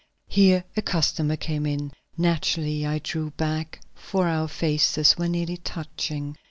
[0.27, 1.91] Here a customer came in.
[2.17, 6.37] Naturally I drew back, for our faces were nearly touching.